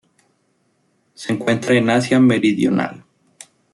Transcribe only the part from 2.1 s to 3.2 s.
meridional.